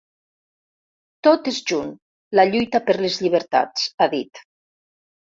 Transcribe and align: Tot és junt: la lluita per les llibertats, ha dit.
Tot 1.25 1.49
és 1.51 1.59
junt: 1.71 1.91
la 2.39 2.45
lluita 2.51 2.81
per 2.87 2.95
les 3.01 3.17
llibertats, 3.25 3.83
ha 3.99 4.09
dit. 4.15 4.41